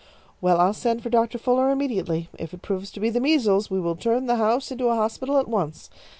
[0.41, 2.27] "Well, I'll send for Doctor Fuller immediately.
[2.39, 5.37] If it proves to be the measles, we will turn the house into a hospital
[5.37, 5.91] at once.